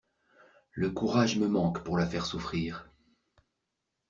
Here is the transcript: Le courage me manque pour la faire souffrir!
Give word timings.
Le 0.71 0.89
courage 0.89 1.37
me 1.37 1.47
manque 1.47 1.83
pour 1.83 1.95
la 1.95 2.07
faire 2.07 2.25
souffrir! 2.25 2.89